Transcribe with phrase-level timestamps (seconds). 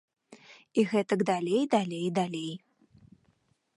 [0.79, 2.49] І гэтак далей, далей, далей.